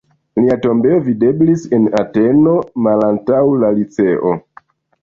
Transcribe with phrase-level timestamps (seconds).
[0.43, 2.57] Lia tombejo videblis en Ateno,
[2.89, 4.39] malantaŭ la Liceo.